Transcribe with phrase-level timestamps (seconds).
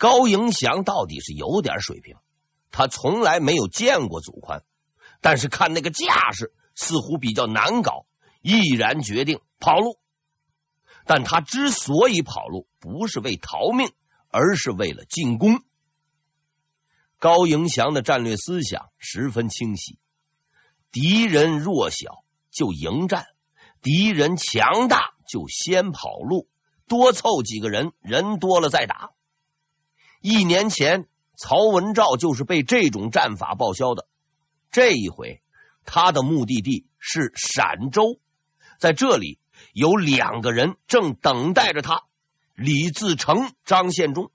[0.00, 2.16] 高迎祥到底是有点水平，
[2.70, 4.64] 他从来没有见过祖宽，
[5.20, 8.06] 但是看那个架势，似乎比较难搞，
[8.40, 9.98] 毅然决定跑路。
[11.04, 13.92] 但他之所以跑路，不是为逃命，
[14.30, 15.62] 而是为了进攻。
[17.18, 19.98] 高迎祥的战略思想十分清晰：
[20.90, 23.26] 敌人弱小就迎战，
[23.82, 26.48] 敌人强大就先跑路，
[26.88, 29.10] 多凑几个人，人多了再打。
[30.20, 34.06] 一年前，曹文照就是被这种战法报销的。
[34.70, 35.40] 这一回，
[35.84, 38.20] 他的目的地是陕州，
[38.78, 39.38] 在这里
[39.72, 42.02] 有两个人正等待着他：
[42.54, 44.30] 李自成、张献忠。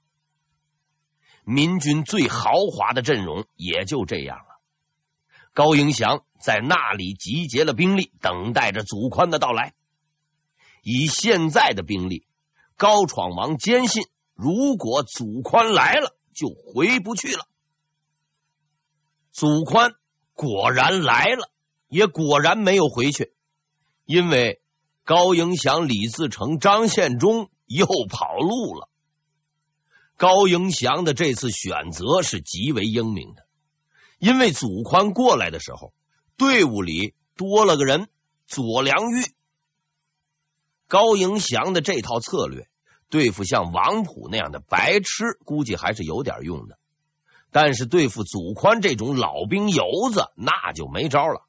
[1.43, 4.59] 民军最豪华的阵容也就这样了。
[5.53, 9.73] 高迎祥在那里集结了兵力，等待着祖宽的到来。
[10.81, 12.25] 以现在的兵力，
[12.75, 14.07] 高闯王坚信。
[14.35, 17.47] 如果祖宽来了，就回不去了。
[19.31, 19.93] 祖宽
[20.33, 21.49] 果然来了，
[21.87, 23.33] 也果然没有回去，
[24.05, 24.61] 因为
[25.03, 28.89] 高迎祥、李自成、张献忠又跑路了。
[30.17, 33.45] 高迎祥的这次选择是极为英明的，
[34.19, 35.93] 因为祖宽过来的时候，
[36.37, 38.09] 队伍里多了个人——
[38.47, 39.23] 左良玉。
[40.87, 42.67] 高迎祥的这套策略。
[43.09, 46.77] 对付像王普那样的白痴，估计还是有点用的。
[47.51, 51.45] 但是对付祖宽这种老兵油子，那就没招了。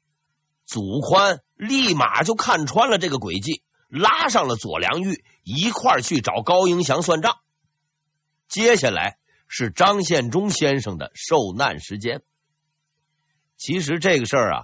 [0.65, 7.37] 祖宽立马就看穿了这个诡计，拉上了左良玉一块去找高迎祥算账。
[8.47, 12.21] 接下来是张献忠先生的受难时间。
[13.57, 14.63] 其实这个事儿啊，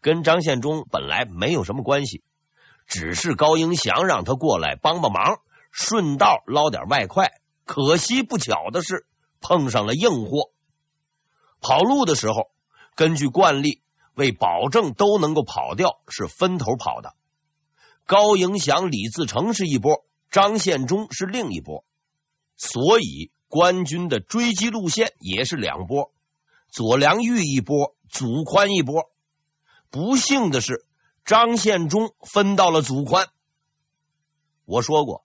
[0.00, 2.22] 跟张献忠本来没有什么关系，
[2.86, 5.40] 只是高迎祥让他过来帮帮忙。
[5.76, 7.32] 顺道捞点外快，
[7.64, 9.08] 可惜不巧的是
[9.40, 10.52] 碰上了硬货。
[11.60, 12.52] 跑路的时候，
[12.94, 13.82] 根据惯例，
[14.14, 17.16] 为保证都能够跑掉，是分头跑的。
[18.06, 21.84] 高迎祥、李自成是一波，张献忠是另一波，
[22.56, 26.12] 所以官军的追击路线也是两波：
[26.70, 29.10] 左良玉一波，祖宽一波。
[29.90, 30.86] 不幸的是，
[31.24, 33.26] 张献忠分到了祖宽。
[34.66, 35.23] 我说过。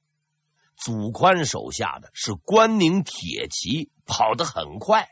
[0.79, 5.09] 祖宽手下的是关宁铁骑，跑得很快，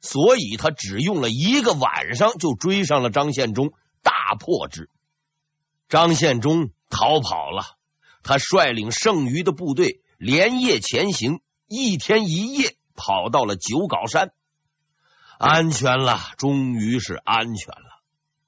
[0.00, 3.72] 所以他只用了一个晚上就追上了张献忠，
[4.02, 4.90] 大破之。
[5.88, 7.62] 张献忠逃跑了，
[8.24, 14.32] 他率领剩余的部队连夜前行，一天一夜跑到了九皋山，
[15.38, 18.02] 安全了，终于是安全了。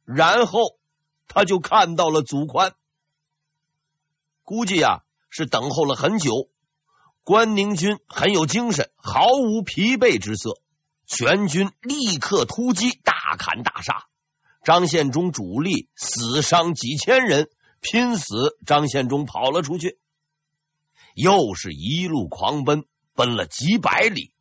[0.04, 0.60] 然后
[1.28, 2.74] 他就看到了祖宽，
[4.42, 6.50] 估计呀是等候了很久。
[7.26, 10.60] 关宁军很有精神，毫无疲惫之色。
[11.06, 14.06] 全军立刻突击，大砍大杀。
[14.62, 17.50] 张献忠主力死伤几千人，
[17.80, 19.98] 拼死张献忠跑了出去，
[21.16, 22.84] 又是一路狂奔，
[23.16, 24.32] 奔了几百里。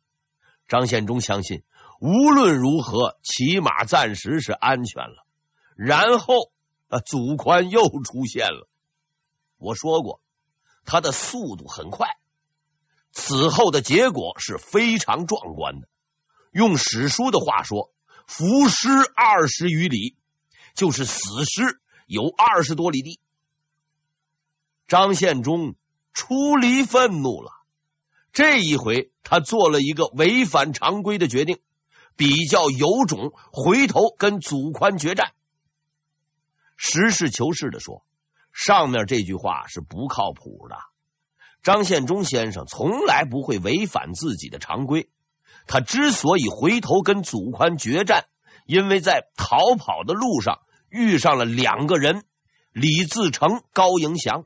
[0.68, 1.64] 张献忠相信，
[2.00, 5.26] 无论如何，起码暂时是安全了。
[5.74, 6.52] 然后
[6.86, 8.68] 啊，祖宽又出现了。
[9.56, 10.20] 我说过，
[10.84, 12.16] 他的速度很快。
[13.18, 15.88] 此后的结果是非常壮观的。
[16.52, 17.90] 用史书的话说，
[18.26, 20.16] 伏尸二十余里，
[20.74, 23.18] 就是死尸有二十多里地。
[24.86, 25.76] 张献忠
[26.12, 27.52] 出离愤怒了，
[28.34, 31.58] 这一回他做了一个违反常规的决定，
[32.16, 35.32] 比较有种回头跟祖宽决战。
[36.76, 38.04] 实事求是的说，
[38.52, 40.76] 上面这句话是不靠谱的。
[41.66, 45.10] 张献忠先生从来不会违反自己的常规。
[45.66, 48.26] 他之所以回头跟祖宽决战，
[48.66, 52.22] 因为在逃跑的路上遇上了两个人：
[52.70, 54.44] 李自成、高迎祥。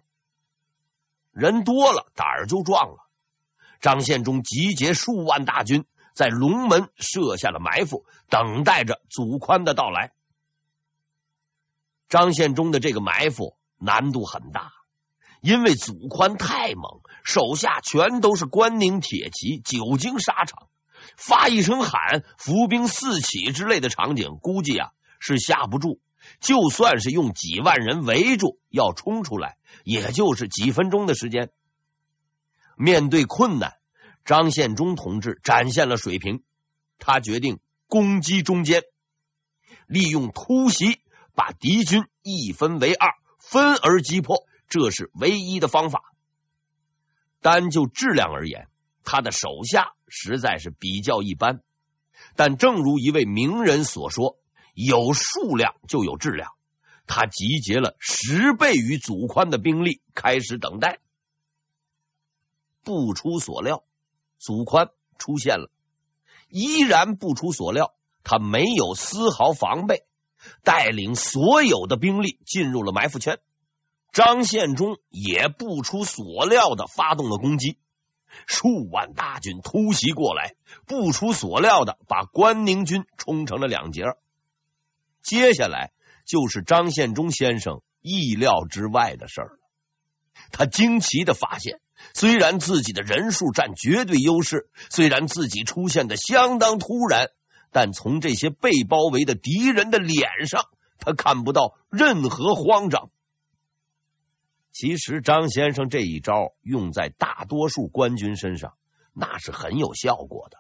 [1.31, 3.07] 人多了，胆儿就壮了。
[3.83, 10.15] 张献忠集结数万大军，在龙门设下了埋伏，等待着祖宽的到来。
[12.09, 14.73] 张献忠的这个埋伏难度很大。
[15.41, 20.69] 因为祖宽太猛，手下全都是关宁铁骑，久经沙场，
[21.17, 26.01] 发一声喊，伏兵四起之类的场景，估计啊是下不住。
[26.41, 31.51] 就算是用几万人围住，要冲出来，也就是几分钟的时间。
[32.77, 33.79] 面对困难，
[34.27, 36.43] 张献忠同志展现了水平，
[36.99, 37.59] 他决定
[37.89, 38.83] 攻击中间，
[39.87, 41.01] 利用突袭
[41.35, 44.45] 把敌军一分为二，分而击破。
[44.71, 46.15] 这是唯一的方法。
[47.43, 48.69] 单就质量而言，
[49.05, 51.61] 他的手下实在是比较一般。
[52.37, 54.39] 但正如一位名人所说
[54.73, 56.53] ：“有数量就有质量。”
[57.07, 61.01] 他集结了十倍于祖宽的兵力，开始等待。
[62.85, 63.83] 不出所料，
[64.39, 65.71] 祖宽出现了，
[66.49, 70.05] 依然不出所料，他没有丝毫防备，
[70.63, 73.41] 带领所有的兵力进入了埋伏圈。
[74.13, 77.79] 张献忠也不出所料的发动了攻击，
[78.47, 80.55] 数万大军突袭过来，
[80.87, 84.03] 不出所料的把关宁军冲成了两截。
[85.23, 85.93] 接下来
[86.25, 89.59] 就是张献忠先生意料之外的事儿了。
[90.51, 91.81] 他惊奇的发现，
[92.15, 97.29] 虽然自己的人数占绝对优势，虽然自己出现的相当突然，
[97.71, 100.65] 但从这些被包围的敌人的脸上，
[100.99, 103.11] 他看不到任何慌张。
[104.73, 108.75] 其实张先生这一招用在大多数官军身上，
[109.13, 110.59] 那是很有效果的，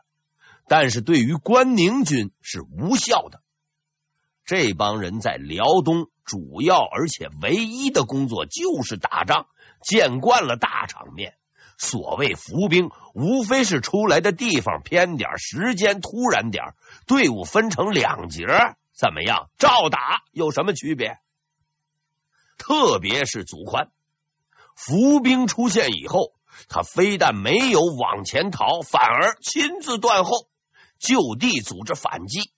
[0.67, 3.43] 但是对于关宁军是无效的。
[4.45, 9.47] 这帮人在辽东主要而且唯一的工作就是打仗，
[9.81, 11.35] 见惯了大场面。
[11.79, 16.75] 所谓伏兵，无非是出来的地方偏点，时间突然点，
[17.07, 18.45] 队伍分成两截，
[18.93, 19.49] 怎么样？
[19.57, 21.19] 照打有什么区别？
[22.59, 23.91] 特别是祖宽。
[24.83, 26.33] 伏兵出现以后，
[26.69, 30.49] 他非但没有往前逃，反而亲自断后，
[30.99, 32.51] 就地组织反击。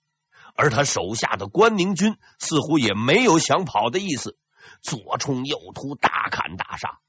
[0.55, 4.37] 而他手下的关宁军似乎也没有想跑的意思，
[4.81, 6.99] 左冲右突，大砍大杀。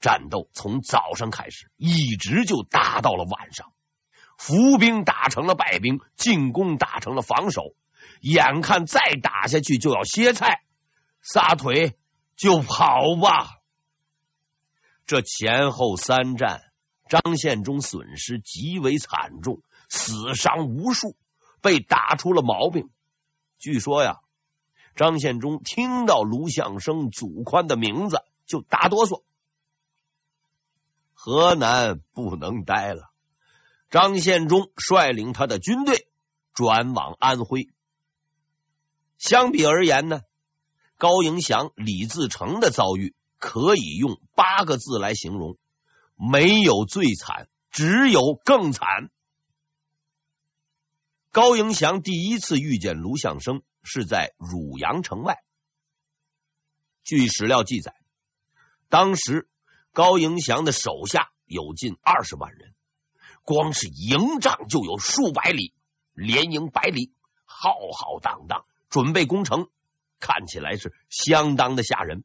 [0.00, 3.72] 战斗从早上开始，一直就打到了晚上。
[4.36, 7.62] 伏兵打成了败兵，进攻打成了防守。
[8.20, 10.60] 眼看再打下去就要歇菜，
[11.22, 11.96] 撒腿
[12.36, 13.60] 就跑吧。
[15.06, 16.62] 这前后三战，
[17.08, 21.16] 张献忠损失极为惨重，死伤无数，
[21.60, 22.88] 被打出了毛病。
[23.58, 24.20] 据说呀，
[24.94, 29.22] 张献忠听到卢象升、祖宽的名字就打哆嗦。
[31.12, 33.10] 河南不能待了，
[33.90, 36.08] 张献忠率领他的军队
[36.52, 37.68] 转往安徽。
[39.18, 40.22] 相比而言呢，
[40.96, 43.14] 高迎祥、李自成的遭遇。
[43.44, 45.58] 可以用八个字来形容：
[46.16, 49.10] 没有最惨，只有更惨。
[51.30, 55.44] 高迎祥第一次遇见卢象升是在汝阳城外。
[57.02, 57.94] 据史料记载，
[58.88, 59.46] 当时
[59.92, 62.74] 高迎祥的手下有近二十万人，
[63.42, 65.74] 光是营帐就有数百里，
[66.14, 67.12] 连营百里，
[67.44, 69.68] 浩浩荡荡，准备攻城，
[70.18, 72.24] 看起来是相当的吓人。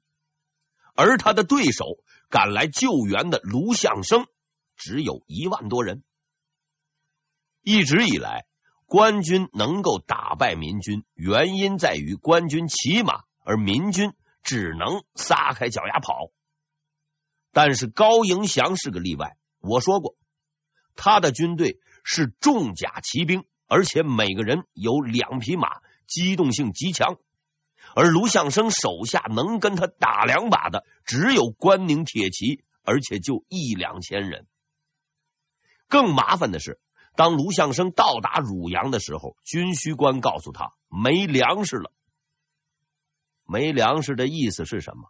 [1.00, 1.86] 而他的对手
[2.30, 4.28] 赶来救援的卢象升
[4.76, 6.04] 只有一万多人。
[7.62, 8.46] 一直以来，
[8.86, 14.12] 官军能够打败民军，原因在于官军骑马，而民军
[14.44, 16.32] 只能撒开脚丫跑。
[17.54, 19.38] 但是高迎祥是个例外。
[19.60, 20.18] 我说过，
[20.98, 27.16] 他的军队是重甲骑兵，而且每个人有两匹马，机动性极强。
[27.96, 34.48] 而卢象升手下能跟他打两把的只有关宁铁骑，而且就一两千人。
[35.88, 36.80] 更麻烦的是，
[37.16, 41.92] 当卢象升到达汝阳的时候，军需官告诉他没粮食了。
[43.46, 45.10] 没粮食的意思是什么？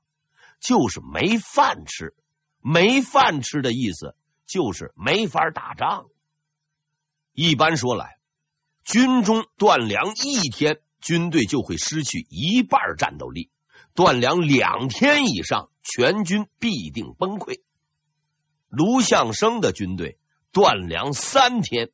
[0.59, 2.15] 就是没饭吃。
[2.61, 6.07] 没饭吃的意思就是没法打仗。
[7.31, 8.17] 一般说来，
[8.83, 10.81] 军中断粮一天。
[11.01, 13.49] 军队就会失去一半战斗力，
[13.93, 17.61] 断粮两天以上，全军必定崩溃。
[18.67, 20.19] 卢象升的军队
[20.51, 21.89] 断粮三天，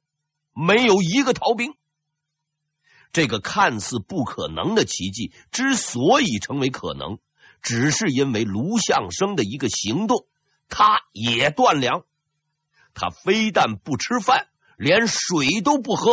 [0.54, 1.74] 没有一个逃兵。
[3.14, 7.20] 这个看似不可能的奇迹之所以成为可能，
[7.62, 10.28] 只是因为卢象升的一个行动，
[10.68, 12.04] 他也断粮。
[12.94, 14.48] 他非但不吃饭，
[14.78, 16.12] 连水都不喝，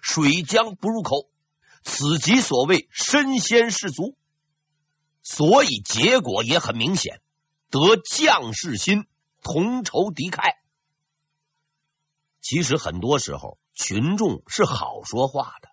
[0.00, 1.28] 水浆不入口。
[1.88, 4.14] 此即所谓身先士卒，
[5.22, 7.22] 所以结果也很明显，
[7.70, 9.06] 得将士心，
[9.42, 10.54] 同仇敌忾。
[12.42, 15.70] 其实很多时候，群众是好说话的，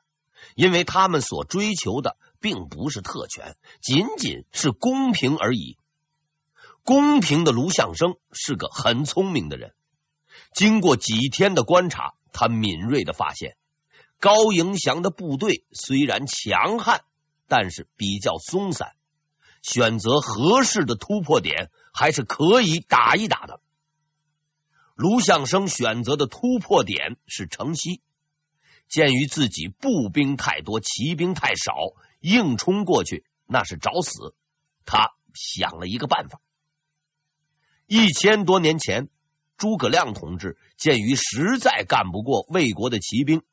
[0.56, 5.78] 因为他们所追求的并不是特权，仅仅是公平而已。
[6.84, 9.76] 公平的卢象生是个很聪明的人，
[10.54, 13.58] 经过几天的观察，他敏锐的发现。
[14.25, 17.03] 高迎祥的部队虽然强悍，
[17.48, 18.96] 但是比较松散。
[19.62, 23.62] 选择合适的突破点，还是可以打一打的。
[24.96, 28.01] 卢象升选择的突破点是城西。
[28.88, 31.75] 鉴于自己步兵太多，骑兵太少，
[32.20, 34.34] 硬冲过去那是找死。
[34.86, 36.41] 他想了一个办法。
[37.86, 39.08] 一千多年前，
[39.55, 43.44] 诸葛亮同志鉴于实在干不过魏国的骑兵，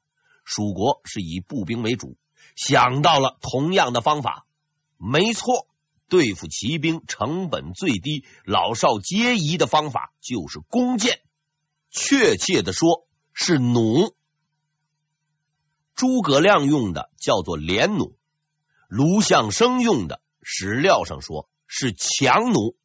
[0.45, 2.17] 蜀国是以步兵为主，
[2.57, 4.47] 想到了同样的方法。
[4.97, 5.67] 没错，
[6.09, 11.21] 对付骑兵成本最低、老少皆宜的方法就是弓箭，
[11.91, 14.15] 确切的说是弩。
[15.95, 18.17] 诸葛亮用的叫做连弩，
[18.89, 22.77] 卢象升用的史料上说是强弩，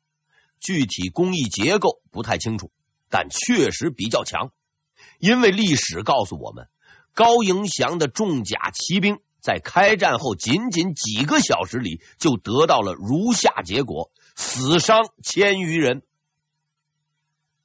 [0.59, 2.71] 具体工艺结构不太清楚，
[3.09, 4.51] 但确实比较强。
[5.19, 6.67] 因为历史告诉我们，
[7.17, 16.03] 高迎祥的重甲骑兵在开战后仅仅几个小时里就得到了如下结果：死伤千余人。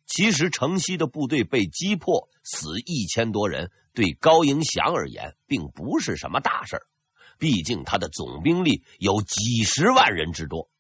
[0.06, 6.80] 其实城西的部队被击破，死一千多人，对高迎祥而言并不是什么大事。
[7.37, 10.71] 毕竟他的总兵力有几十万人之多，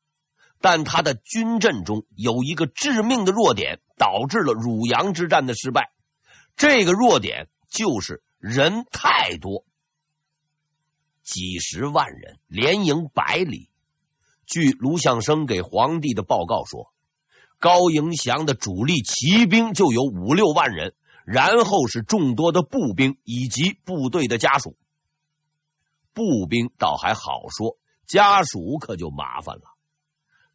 [0.62, 5.92] 但他的军阵中有一个致命的弱点，导致了汝阳之战的失败。
[6.56, 9.64] 这个弱点就是人太多，
[11.22, 13.70] 几十万人连营百里。
[14.46, 16.92] 据卢象升给皇帝的报告说。
[17.60, 24.76] 高迎祥的主力骑兵就有五六万人，然后是众多的步兵以及部队的家属。
[26.12, 29.62] 步兵倒还好说，家属可就麻烦了。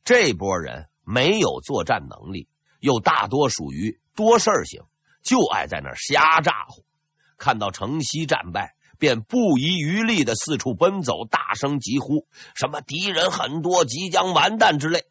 [0.03, 2.49] 这波人没有作战能力，
[2.81, 4.81] 又大多属于多事型，
[5.23, 6.83] 就爱在那瞎咋呼。
[7.37, 15.05] 看到城西战败，便不遗余力的四处奔走，大声疾呼：“什么敌人很多，即将完蛋”之类。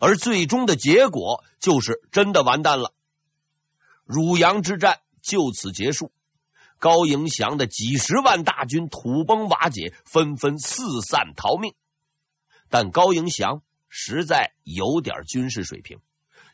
[0.00, 2.92] 而最终的结果就是真的完蛋了，
[4.04, 6.12] 汝阳之战就此结束。
[6.78, 11.74] 高迎祥的几十万大军土崩瓦解，纷纷四散逃命。
[12.68, 16.00] 但高迎祥实在有点军事水平，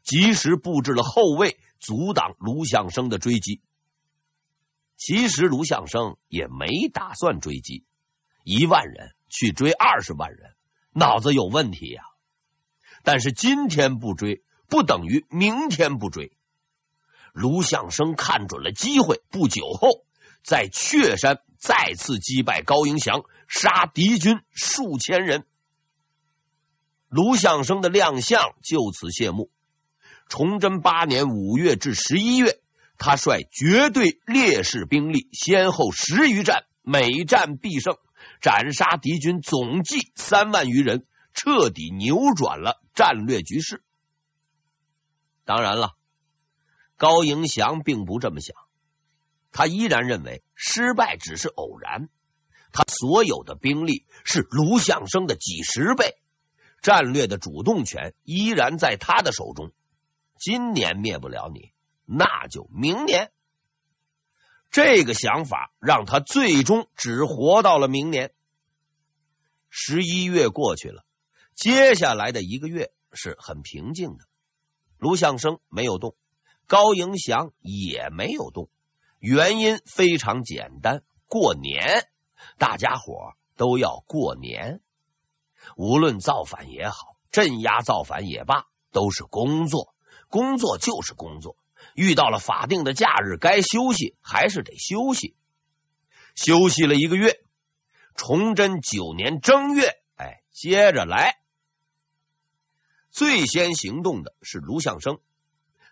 [0.05, 3.61] 及时布置了后卫，阻挡卢象升的追击。
[5.01, 7.87] 其实卢象升也没打算追击，
[8.45, 10.53] 一万人去追二十万人，
[10.93, 12.03] 脑子有问题呀、
[13.03, 16.37] 但是今天不追，不等于明天不追。
[17.33, 20.05] 卢象升看准了机会，不久后
[20.45, 25.47] 在阙山再次击败高迎祥，杀敌军数千人。
[27.09, 29.51] 卢象升的亮相就此谢幕。
[30.29, 32.61] 崇祯八年五月至十一月，
[33.01, 37.97] 他率绝对劣势兵力，先后十余战，每战必胜，
[38.41, 41.05] 斩杀敌军总计三万余人。
[41.33, 43.85] 彻底扭转了战略局势。
[45.45, 45.93] 当然了，
[46.97, 48.57] 高迎祥并不这么想，
[49.53, 52.09] 他依然认为失败只是偶然。
[52.73, 56.17] 他所有的兵力是卢象升的几十倍，
[56.83, 59.71] 战略的主动权依然在他的手中。
[60.37, 61.71] 今年灭不了你，
[62.13, 63.31] 那就明年。
[64.71, 68.33] 这个想法让他最终只活到了明年。
[69.69, 71.05] 十一月过去了。
[71.55, 74.25] 接下来的一个月是很平静的，
[74.99, 76.17] 卢象升没有动，
[76.67, 78.71] 高迎祥也没有动，
[79.19, 82.09] 原因非常简单：过年，
[82.59, 84.81] 大家伙都要过年。
[85.77, 89.95] 无论造反也好，镇压造反也罢，都是工作，
[90.29, 91.57] 工作就是工作。
[91.95, 95.35] 遇到了法定的假日，该休息还是得休息。
[96.35, 97.41] 休息了一个月，
[98.15, 101.39] 崇祯九年正月，哎，接着来。
[103.11, 105.19] 最先行动的是卢象升，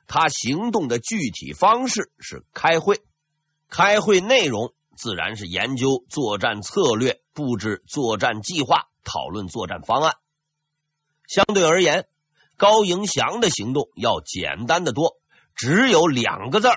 [0.06, 3.02] 他行动的具体方式是开会，
[3.68, 10.14] 开会内容自然是研究作战策略、布置作战计划、讨论作战方案。
[11.26, 12.06] 相对而言，
[12.56, 15.20] 高迎祥的行动要简单的多，
[15.58, 16.68] 只有两个字：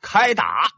[0.00, 0.70] 开打。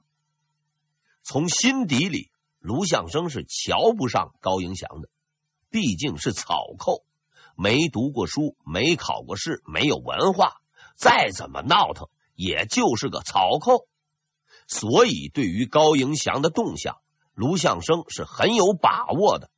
[1.23, 5.11] 从心底里，卢向生是瞧不上高迎祥的，
[5.69, 7.05] 毕竟是草寇。
[7.55, 10.55] 没读过书，没考过试，没有文化，
[10.97, 13.87] 再怎么闹腾，也就是个草寇。
[14.67, 16.97] 所以，对于高迎祥的动向，
[17.35, 19.51] 卢向生是很有把握的。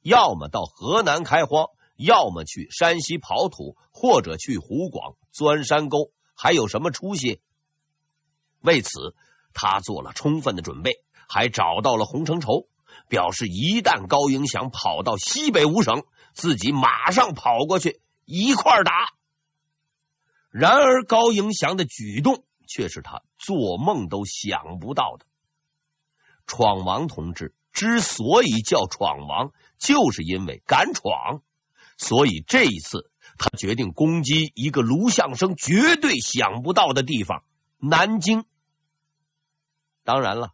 [0.00, 7.40] 要么到河南开荒，要么去山西刨土，或者去湖广钻山沟，还有什么出息？
[8.62, 9.14] 为此，
[9.54, 12.66] 他做了充分的准备，还找到了洪承畴，
[13.08, 16.02] 表示一旦高迎祥跑到西北五省。
[16.34, 18.92] 自己马上跑过去一块打。
[20.50, 25.26] 然而高迎祥的举动却是他做梦都想不到的。
[26.46, 31.42] 闯王同志之所以叫闯王，就是因为敢闯，
[31.98, 33.11] 所以这一次
[33.42, 37.42] 他决定攻击一个卢象升绝对想不到的地方——
[37.76, 38.44] 南京。
[40.04, 40.52] 当然了，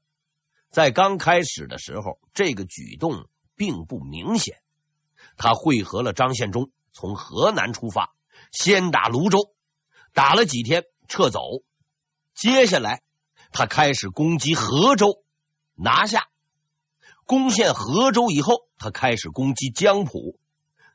[0.70, 4.62] 在刚开始的时候，这个举动并不明显。
[5.36, 8.14] 他会合了张献忠，从河南出发，
[8.52, 9.54] 先打泸州，
[10.14, 11.40] 打了几天撤走。
[12.34, 13.02] 接下来，
[13.52, 15.22] 他开始攻击河州，
[15.74, 16.28] 拿下。
[17.26, 20.40] 攻陷河州以后，他开始攻击江浦。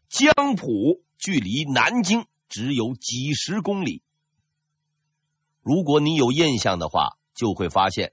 [0.10, 4.02] 江浦距离南京只有几十公里。
[5.62, 8.12] 如果你有印象的话，就会发现，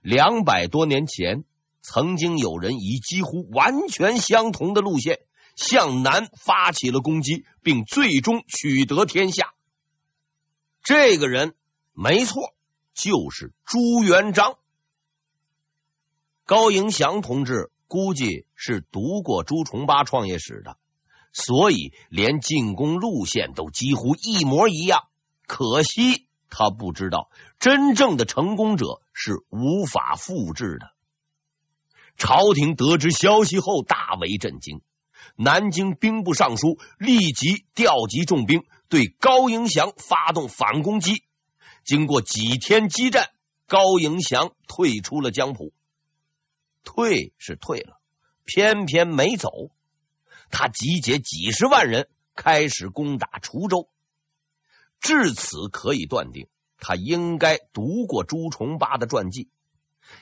[0.00, 1.44] 两百多年前，
[1.82, 5.18] 曾经有人以几乎完全相同的路线。
[5.56, 9.52] 向南发起了攻击，并最终取得天下。
[10.82, 11.54] 这个人
[11.92, 12.54] 没错，
[12.94, 14.56] 就是朱元璋。
[16.46, 20.78] 高迎祥同志估计是读过朱重八创业史的，
[21.32, 25.04] 所以连进攻路线都几乎一模一样。
[25.46, 30.90] 可惜他不知道，真正的成功者是无法复制的。
[32.16, 34.82] 朝廷得知消息后大为震惊。
[35.36, 41.24] 南京兵部尚书立即调集重兵，对高迎祥发动反攻击。
[41.84, 43.30] 经过几天激战，
[43.66, 45.72] 高迎祥退出了江浦。
[46.84, 48.00] 退是退了，
[48.44, 49.70] 偏偏没走。
[50.50, 53.88] 他集结几十万人，开始攻打滁州。
[55.00, 59.48] 至此可以断定，他应该读过朱重八的传记，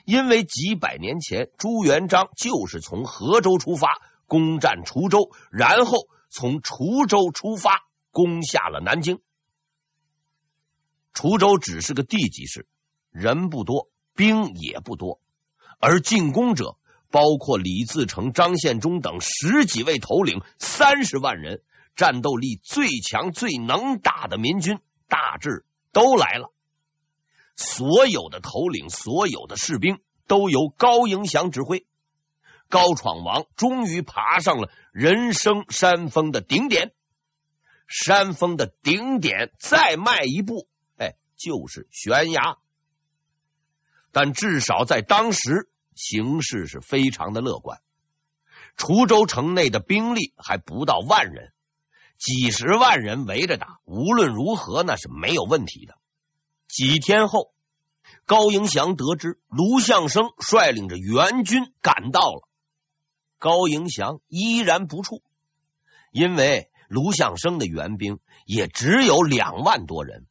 [0.04, 3.88] 因为几百年前朱元璋就是从河州出发。
[4.30, 9.22] 攻占滁州，然后从滁州出发，攻下了南京。
[11.14, 12.68] 滁州只是个地级市，
[13.10, 15.22] 人不多，兵也不多，
[15.78, 16.76] 而进攻者
[17.10, 21.62] 包括李自成、张献忠等十几位头领，三十万人，
[21.96, 26.52] 战斗力最强、最能打的民军，大致都来了。
[27.56, 31.86] 所有的头领、所有的士兵都由高迎祥指挥。
[32.68, 36.92] 高闯王终于爬上了人生山峰的顶点，
[37.86, 40.68] 山峰的顶点再迈一步，
[40.98, 42.58] 哎，就是悬崖。
[44.12, 47.80] 但至少在当时，形势是非常的乐观。
[48.76, 51.52] 滁州城内的兵力还不到万人，
[52.16, 55.98] 几十万人围着打，无论如何那是没有问题的。
[56.68, 57.52] 几天后，
[58.24, 62.48] 高迎祥得知卢象升率领着援军赶到了。
[63.38, 65.22] 高迎祥依然不怵，
[66.12, 70.26] 因为卢象升的援兵也只有两万多人。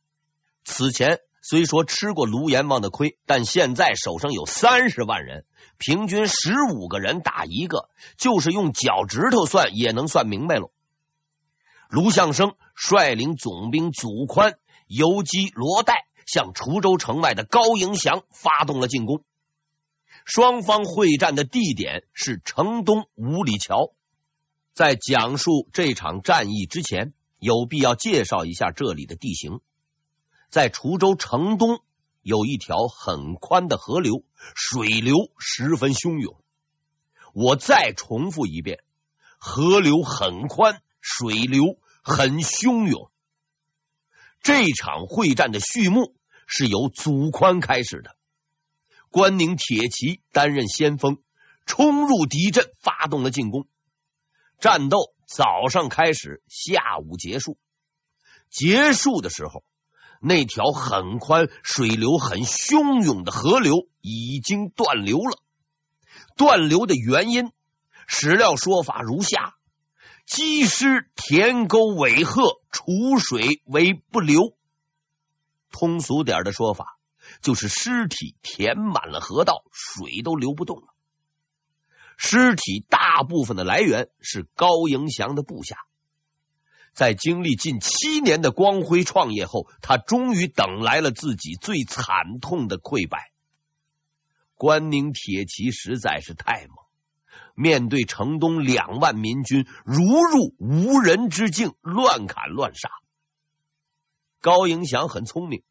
[0.64, 5.46] 此前虽说吃过卢阎王的亏，但现在手上有三十万人，
[5.78, 10.70] 平均十五个人打一个，就是用脚趾头算也能算明白了。
[11.88, 15.94] 卢象升率领总兵祖宽、游击罗岱
[16.26, 19.24] 向滁州城外的高迎祥发动了进攻。
[20.26, 23.94] 双方会战的地点是城东五里桥。
[24.74, 29.62] 在讲述这场战役之前，有必要介绍一下这里的地形。
[30.50, 31.82] 在滁州城东
[32.22, 34.24] 有一条很宽的河流，
[34.56, 36.42] 水流十分汹涌。
[37.34, 38.84] 我再重复一遍：
[39.38, 43.12] 河流很宽，水流很汹涌。
[44.42, 46.16] 这场会战的序幕
[46.48, 48.16] 是由祖宽开始的。
[49.10, 51.22] 关宁铁骑担任先锋，
[51.66, 53.68] 冲入敌阵，发动了进攻。
[54.60, 57.58] 战斗早上开始，下午结束。
[58.50, 59.64] 结束的时候，
[60.22, 65.40] 那条很宽、水流很汹涌的河流已经断流了。
[66.36, 67.52] 断流的原因，
[68.08, 69.56] 史料说法如下：
[70.26, 74.56] 积尸填沟尾壑，储水为不流。
[75.72, 76.94] 通俗点的说法。
[77.42, 80.88] 就是尸体填满了河道，水都流不动了。
[82.16, 85.76] 尸体大部分的来源是高迎祥的部下。
[86.98, 93.32] 在经历近七年的光辉创业后，他终于等来了自己最惨痛的溃败。
[94.56, 96.76] 关宁铁骑实在是太猛，
[97.54, 102.90] 面对城东两万民军，如入无人之境，乱砍乱杀。
[104.42, 105.62] 高迎祥很聪明。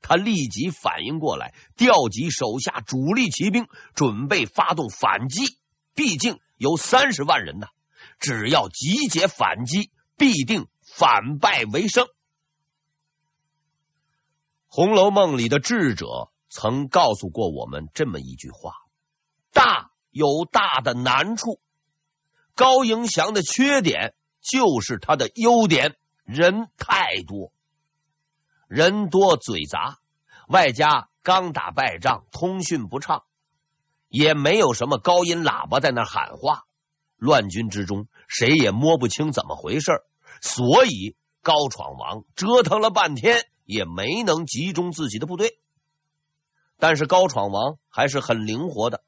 [0.00, 5.58] 他立即反应过来，调集手下主力骑兵，准备发动反击。
[5.94, 7.66] 毕竟有三十万人呢，
[8.18, 9.90] 只要集结反击，
[10.20, 12.06] 必定反败为胜。
[14.68, 18.74] 红楼梦》里的智者曾告诉过我们这么一句话：
[19.50, 21.58] 大有大的难处，
[22.54, 27.50] 高迎祥的缺点就是他的优点，人太多，
[28.68, 30.00] 人多嘴杂，
[30.48, 33.24] 外加刚打败仗，通讯不畅，
[34.08, 36.66] 也没有什么高音喇叭在那喊话，
[37.16, 40.04] 乱军之中谁也摸不清怎么回事，
[40.40, 43.46] 所以高闯王折腾了半天。
[43.70, 45.60] 也没能集中自己的部队，
[46.76, 49.04] 但是高闯王还是很灵活的，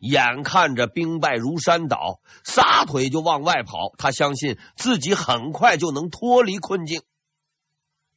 [0.00, 3.92] 眼看着兵败如山倒，撒腿就往外跑。
[3.98, 7.02] 他相信自己很快就能脱离困境，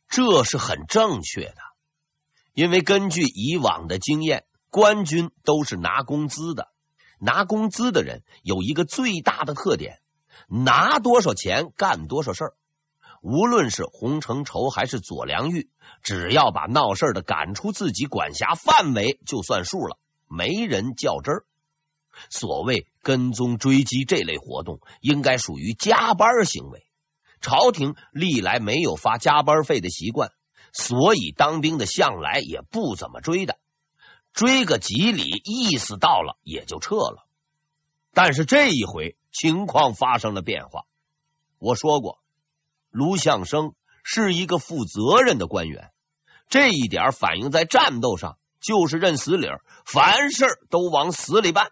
[0.09, 1.57] 这是很正确的，
[2.55, 6.69] 因为根据以往的经验，官军都是拿工资的，
[7.19, 9.99] 拿工资的人有一个最大的特点：
[10.47, 12.53] 拿多少钱干多少事儿。
[13.21, 15.69] 无论是洪承畴还是左良玉，
[16.03, 21.45] 只要把闹事的赶出自己管辖范围，就算数了，没人较真儿。
[22.29, 26.86] 所谓跟踪追击这类活动，应该属于加班行为。
[27.41, 30.31] 朝廷历来没有发加班费的习惯，
[30.71, 33.58] 所以当兵的向来也不怎么追的，
[34.34, 37.24] 追个几里，意思到了也就撤了。
[38.15, 40.86] 但是这一回情况发生了变化，
[41.60, 42.19] 我说过。
[42.89, 45.91] 卢象升是一个负责任的官员，
[46.47, 51.71] 这一点反映在战斗上就是认死理儿，凡事都往死里办。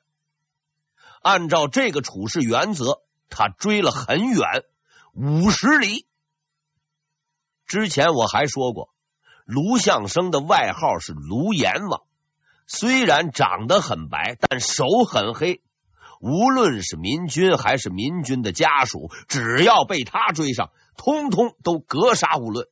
[1.21, 4.65] 按照这个处事原则，他追了很远，
[5.13, 6.05] 五十里。
[7.65, 8.89] 之前我还说过，
[9.45, 12.01] 卢象升的外号是卢阎王，
[12.67, 15.61] 虽然长得很白，但手很黑。
[16.23, 20.71] 无论是民军还是民军的家属，只要被他追上。
[20.95, 22.69] 通通都格杀勿论。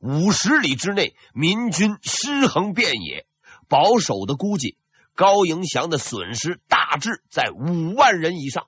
[0.00, 3.24] 五十里之内，民军尸横遍野。
[3.68, 4.76] 保守的估计，
[5.14, 8.66] 高迎祥的损失大致在五万人以上。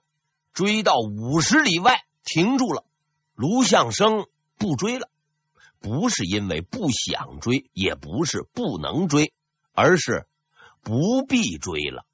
[0.53, 2.85] 追到五十里外，停住了。
[3.35, 5.09] 卢象升不追了，
[5.81, 9.33] 不是因为不想追，也不是不能追，
[9.72, 10.29] 而是
[10.85, 12.07] 不必追了。